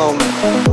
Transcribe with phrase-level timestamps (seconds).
[0.00, 0.69] moment.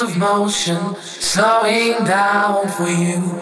[0.00, 3.33] Of motion slowing down for you.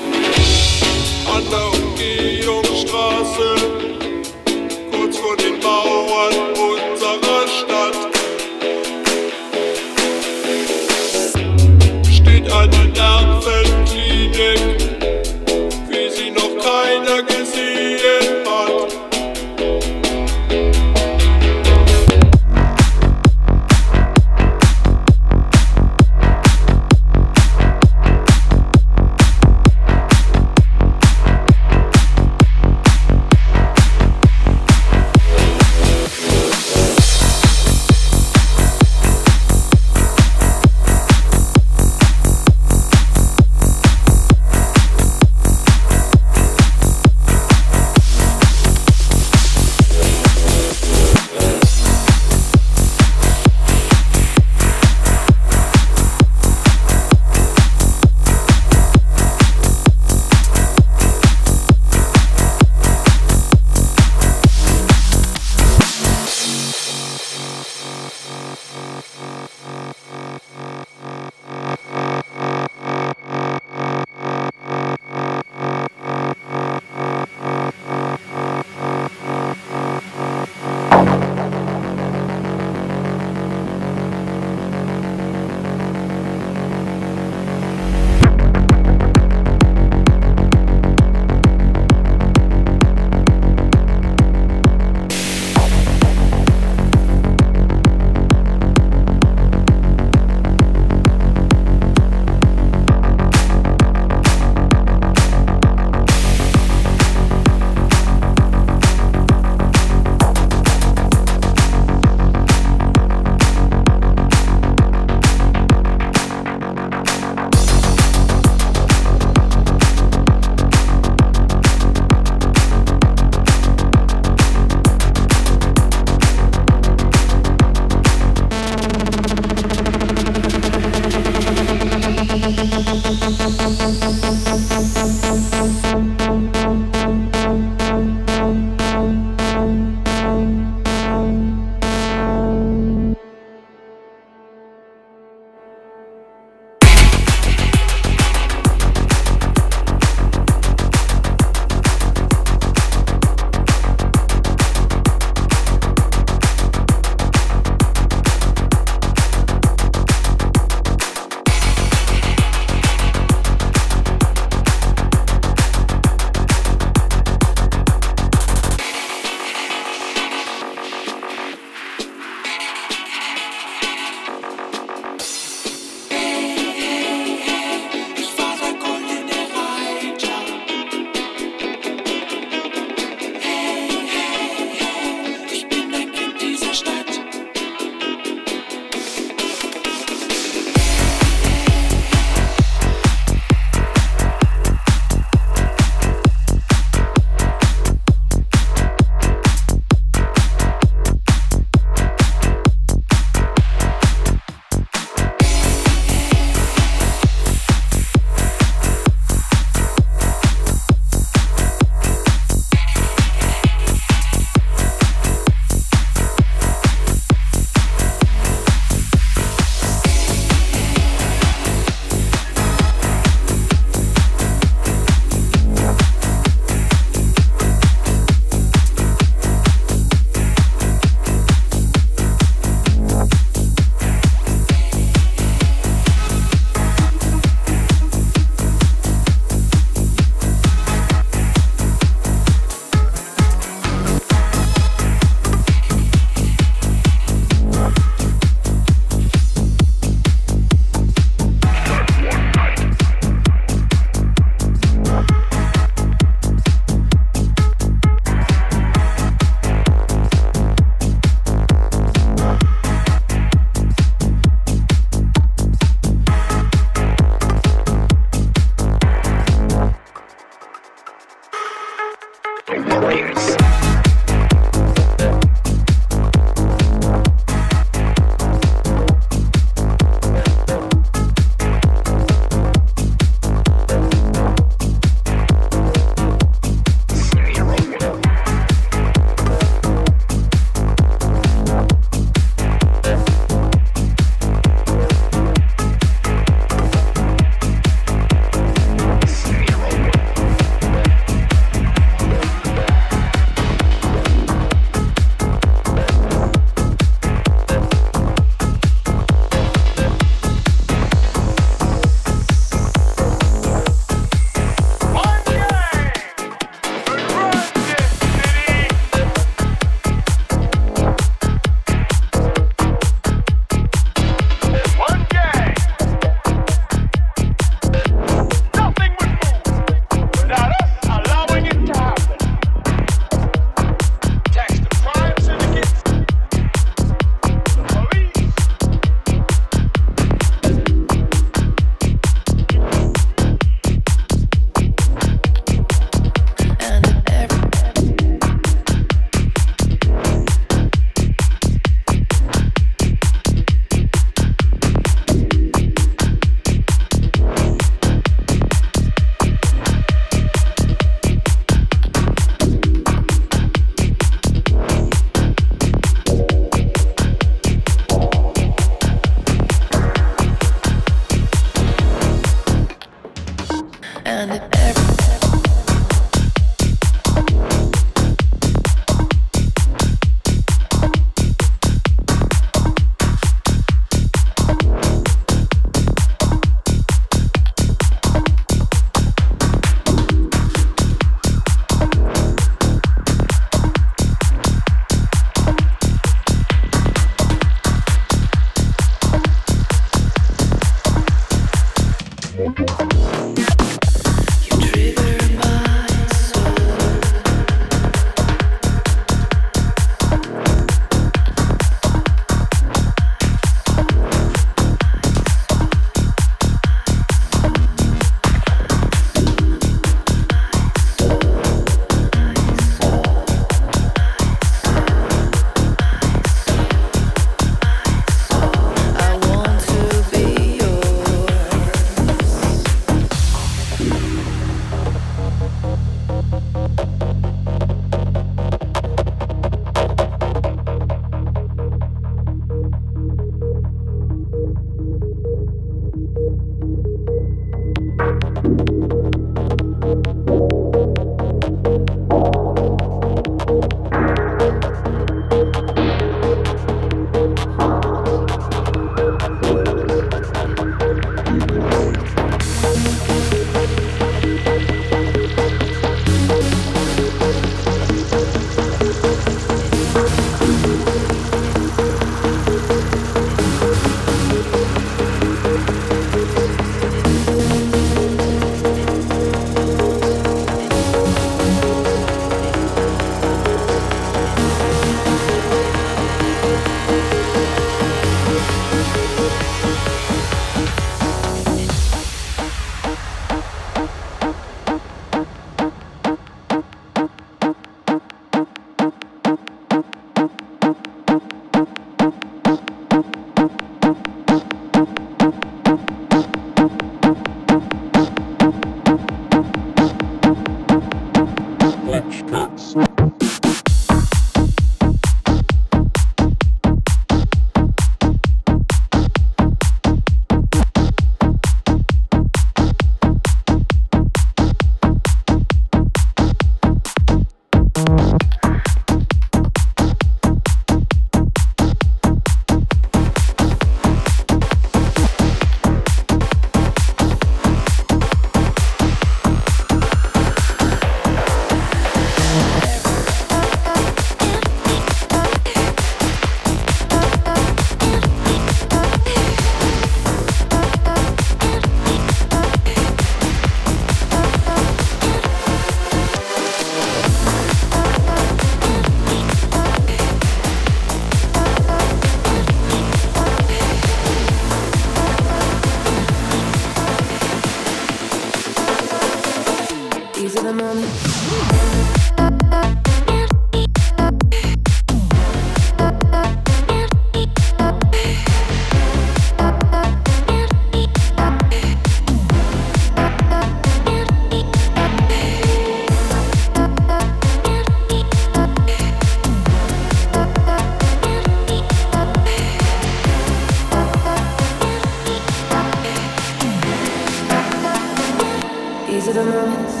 [599.33, 600.00] to the moment.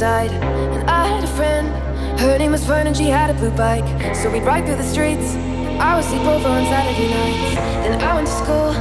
[0.00, 0.32] Side.
[0.32, 1.68] And I had a friend,
[2.20, 3.84] her name was Fern, and she had a blue bike.
[4.16, 5.36] So we'd ride through the streets.
[5.76, 7.54] I would sleep over on Saturday nights.
[7.84, 8.72] Then I went to school.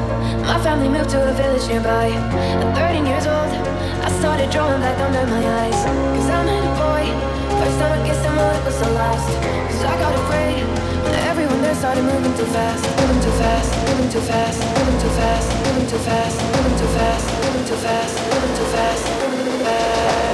[0.47, 2.07] My family moved to a village nearby.
[2.07, 3.51] At 13 years old,
[4.07, 5.79] I started drawing black under my eyes.
[6.15, 7.03] Cause I met a boy.
[7.59, 9.27] First time I kissed him, well, it was the last.
[9.71, 10.63] Cause I got afraid
[11.03, 12.83] when everyone there started moving too fast.
[13.03, 17.38] Moving too fast, moving too fast, moving too fast, moving too fast, moving too fast,
[17.69, 18.17] too fast,
[18.57, 19.05] too fast.
[19.45, 20.28] These are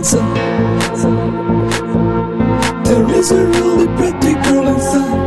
[0.00, 0.16] There
[3.18, 5.19] is a really pretty girl inside.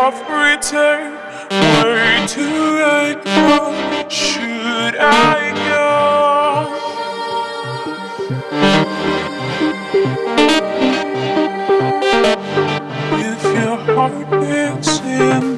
[0.00, 1.18] Tough return.
[1.50, 2.48] Where do
[2.84, 4.08] I go?
[4.08, 5.88] Should I go?
[13.18, 15.57] If your heart beats in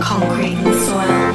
[0.00, 1.29] concrete and soil.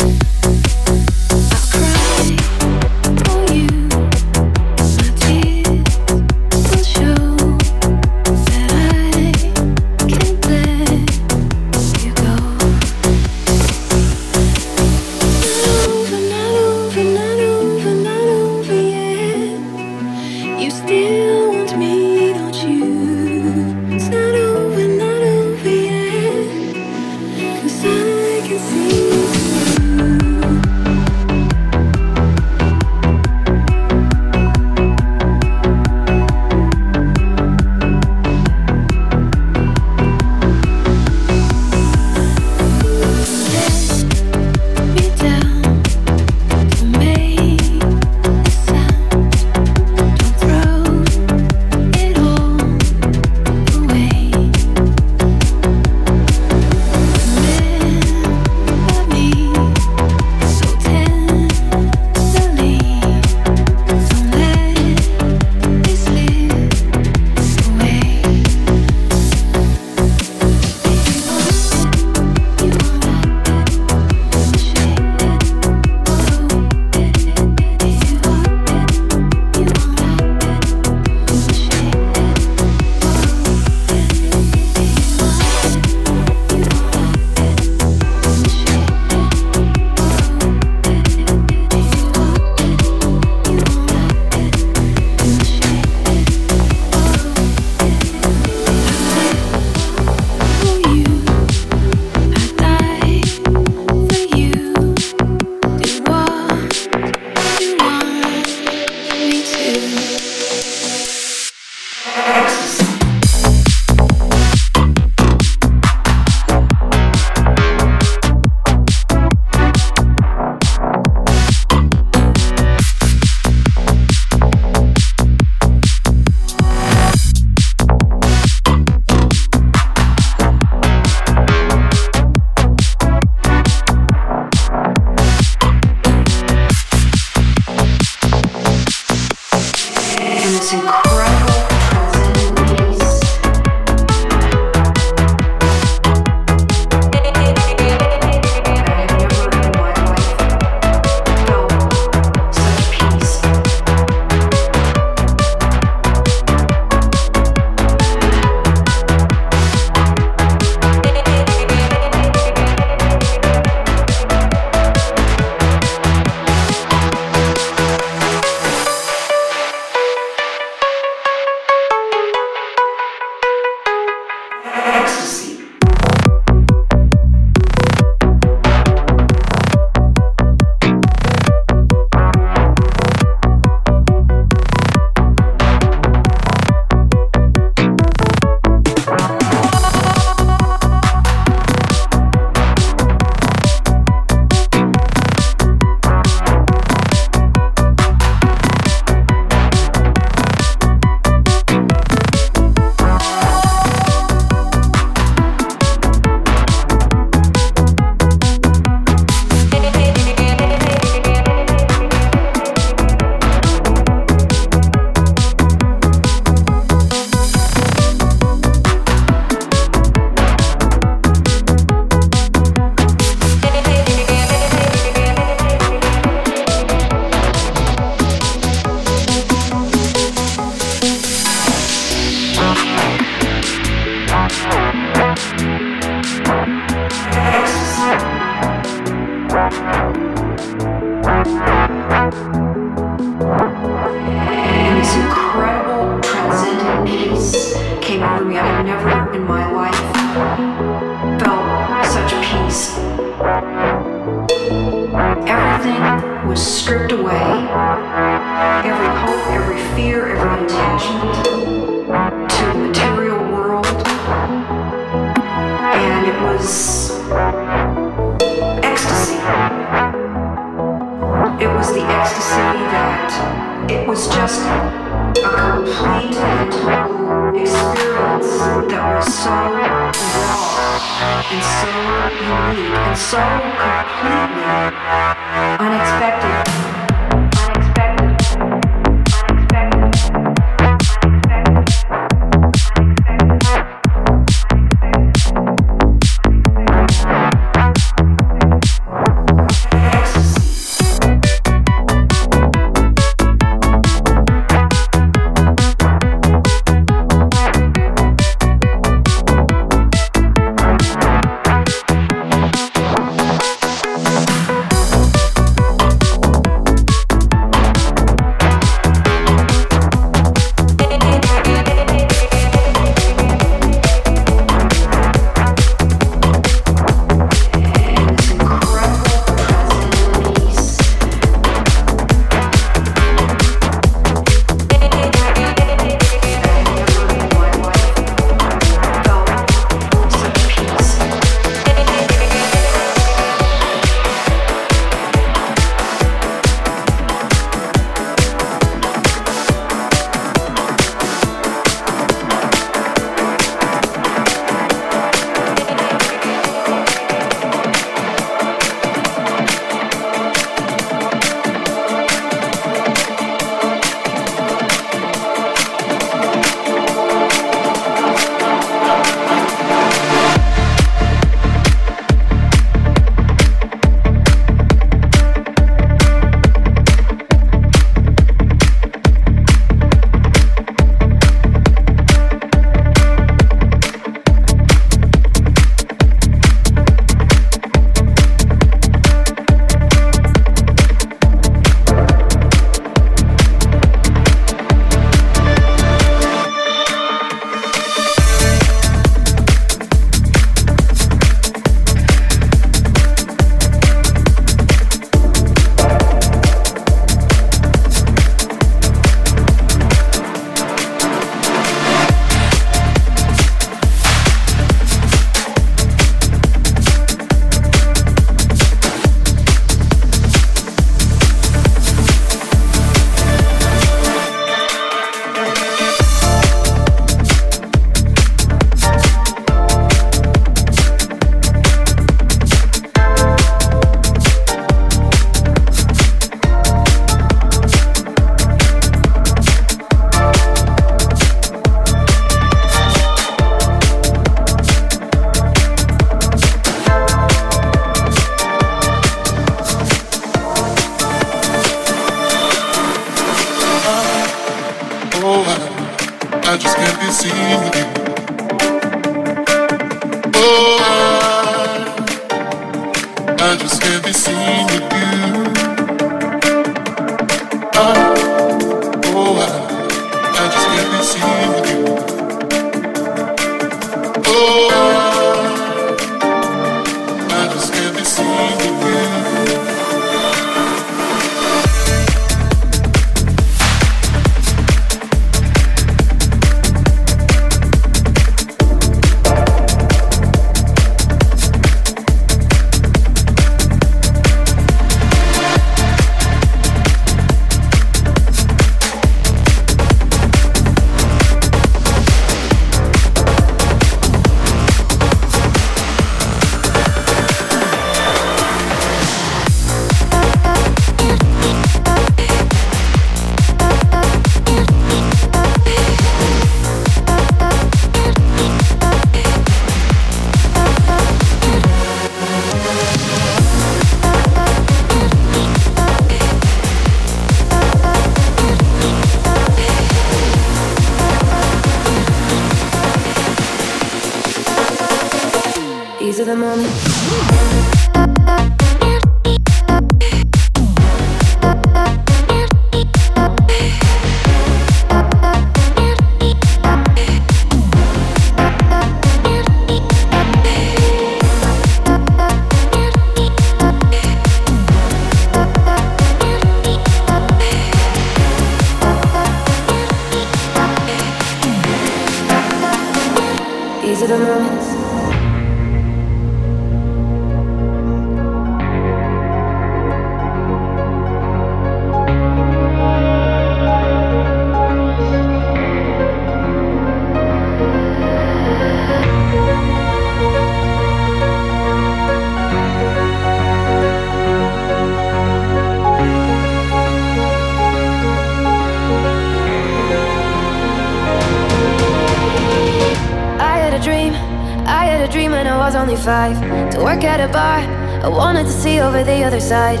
[599.71, 600.00] inside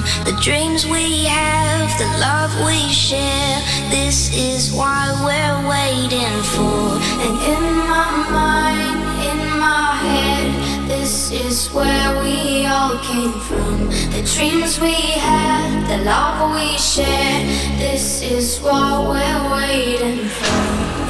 [0.00, 3.60] the dreams we have, the love we share.
[3.90, 6.96] This is why we're waiting for.
[7.24, 8.98] And in my mind,
[9.30, 13.90] in my head, this is where we all came from.
[14.16, 17.46] The dreams we had, the love we shared.
[17.78, 20.62] This is what we're waiting for.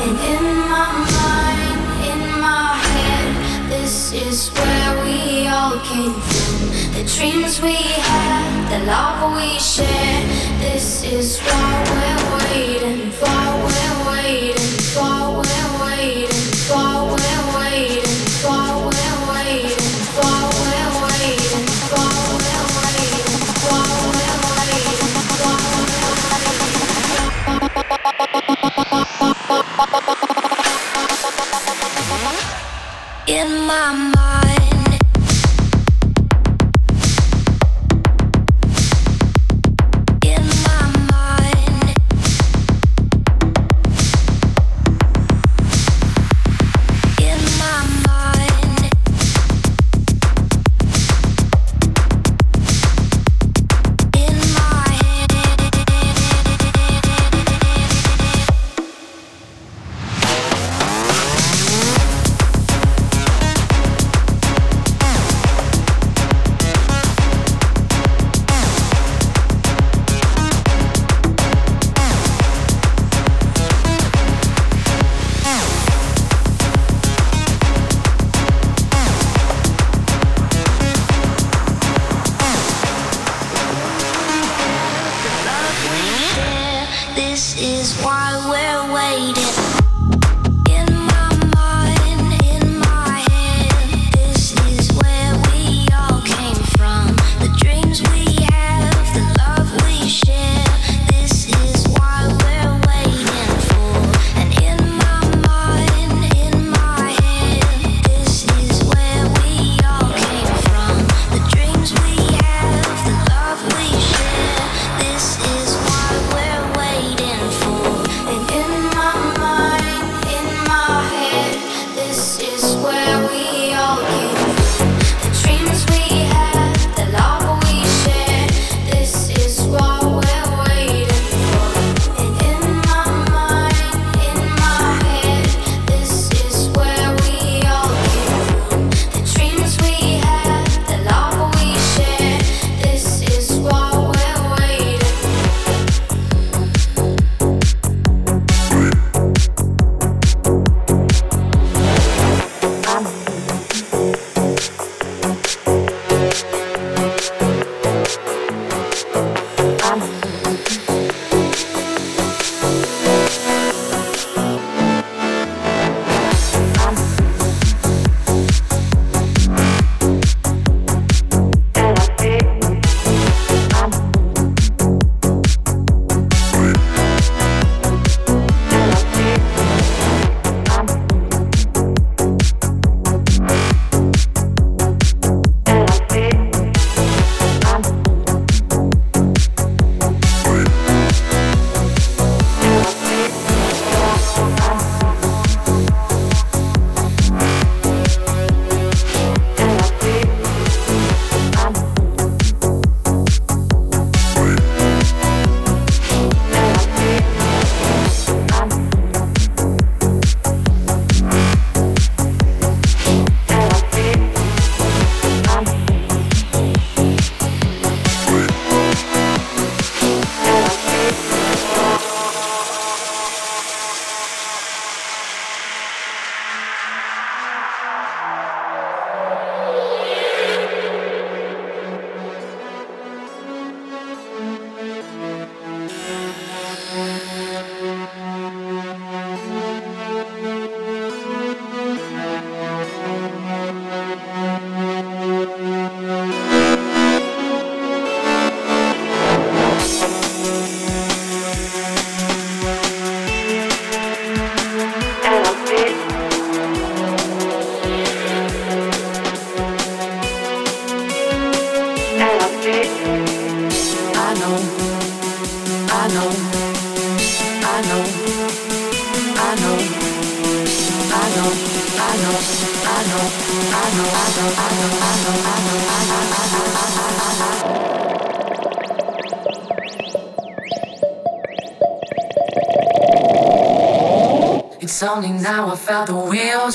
[0.04, 0.44] And in
[0.74, 1.80] my mind,
[2.10, 8.86] in my head, this is where we all came from the dreams we had, the
[8.86, 10.28] love we shared.
[10.60, 15.91] This is what we're waiting for, we're waiting for, we're waiting.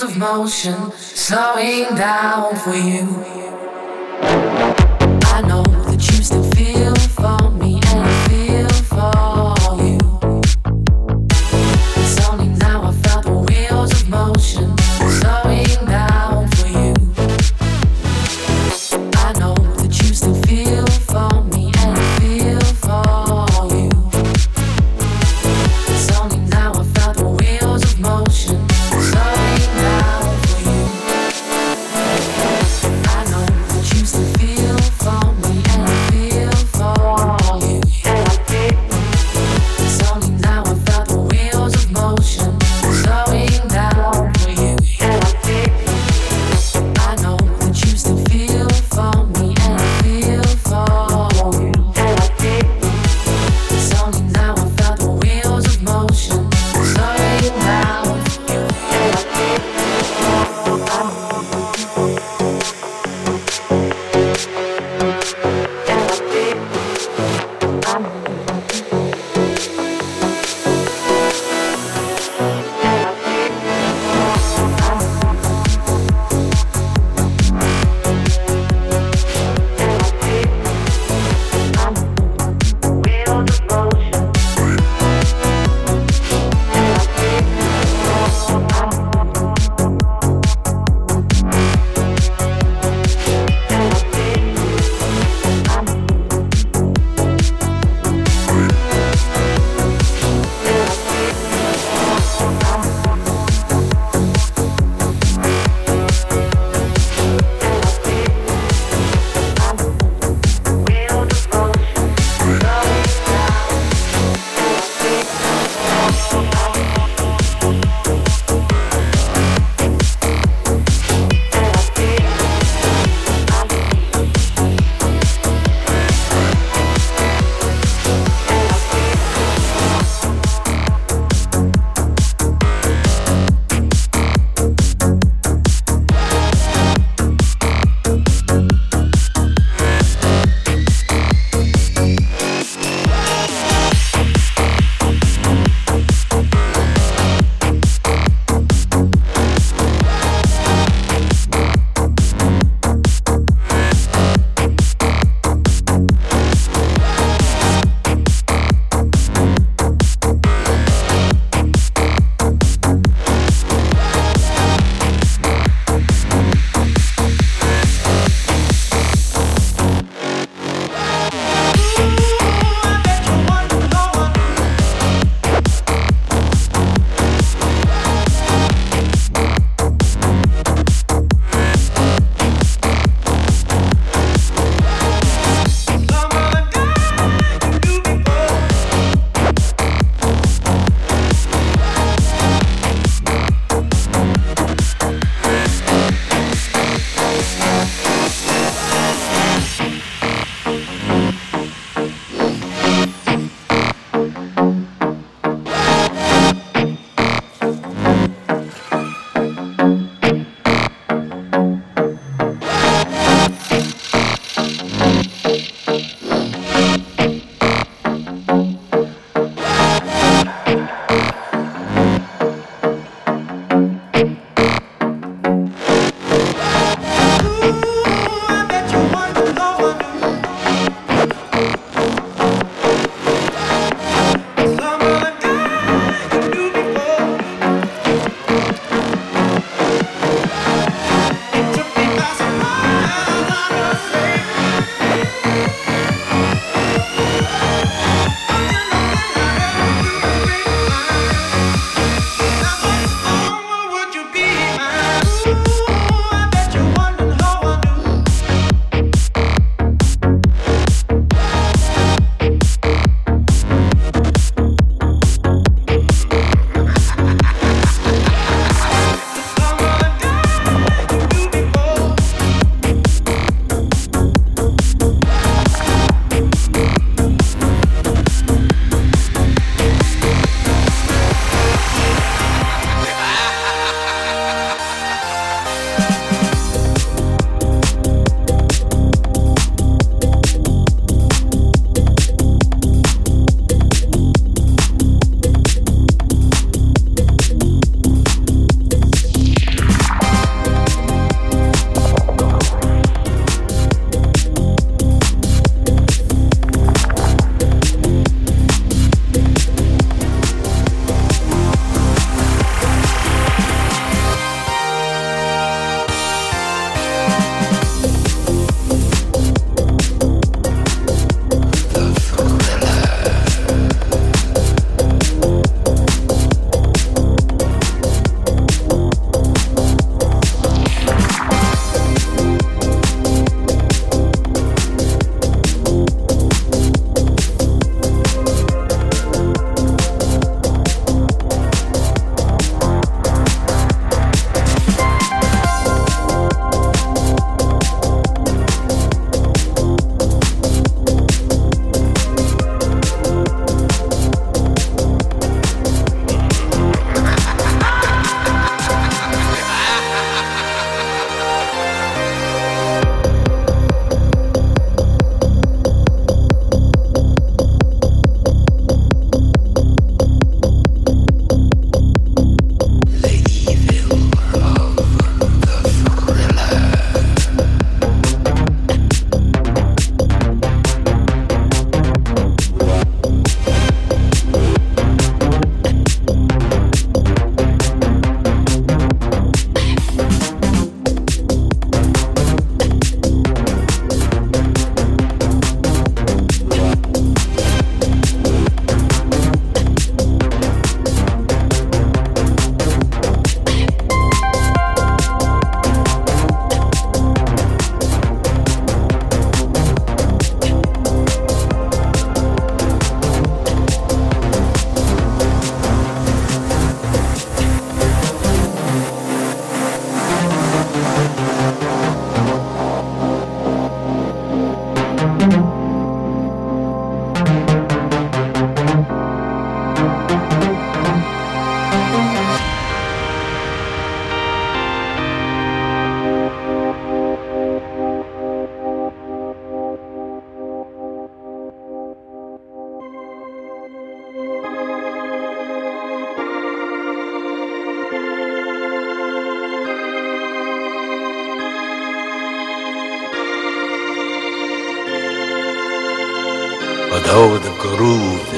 [0.02, 3.27] of motion slowing down for you.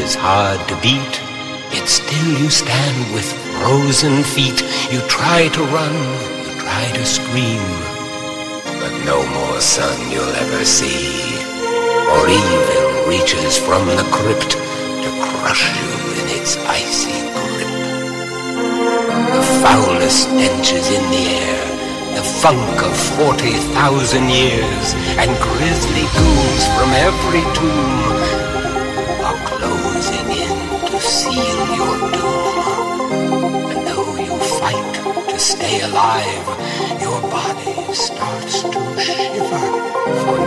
[0.10, 1.16] Is hard to beat,
[1.70, 3.30] yet still you stand with
[3.62, 4.60] frozen feet.
[4.90, 5.96] You try to run,
[6.46, 7.62] you try to scream,
[8.82, 11.38] but no more sun you'll ever see.
[12.10, 14.58] For evil reaches from the crypt
[15.04, 17.72] to crush you in its icy grip.
[19.36, 21.66] The foulness stenches in the air,
[22.18, 24.86] the funk of 40,000 years,
[25.22, 28.09] and grisly ghouls from every tomb
[31.32, 31.36] to
[31.80, 33.72] your doom.
[33.72, 34.94] And though you fight
[35.30, 36.48] to stay alive,
[37.00, 39.68] your body starts to shiver,
[40.24, 40.38] for